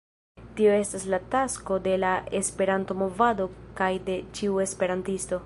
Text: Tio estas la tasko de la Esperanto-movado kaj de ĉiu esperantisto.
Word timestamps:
Tio 0.59 0.69
estas 0.77 1.03
la 1.13 1.19
tasko 1.35 1.77
de 1.89 1.93
la 2.05 2.13
Esperanto-movado 2.41 3.47
kaj 3.83 3.93
de 4.11 4.19
ĉiu 4.41 4.61
esperantisto. 4.69 5.39